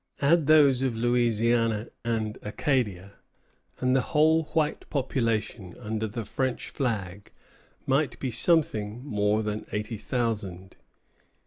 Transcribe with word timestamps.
Add 0.19 0.47
those 0.47 0.81
of 0.81 0.95
Louisiana 0.97 1.89
and 2.03 2.39
Acadia, 2.41 3.17
and 3.79 3.95
the 3.95 4.01
whole 4.01 4.45
white 4.53 4.89
population 4.89 5.75
under 5.79 6.07
the 6.07 6.25
French 6.25 6.71
flag 6.71 7.31
might 7.85 8.17
be 8.19 8.31
something 8.31 9.05
more 9.05 9.43
than 9.43 9.67
eighty 9.71 9.97
thousand. 9.97 10.75